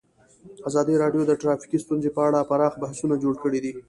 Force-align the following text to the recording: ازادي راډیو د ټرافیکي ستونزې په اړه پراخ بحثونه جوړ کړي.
ازادي 0.69 0.95
راډیو 1.03 1.21
د 1.27 1.31
ټرافیکي 1.41 1.77
ستونزې 1.85 2.09
په 2.15 2.21
اړه 2.27 2.47
پراخ 2.49 2.73
بحثونه 2.81 3.15
جوړ 3.23 3.33
کړي. 3.43 3.71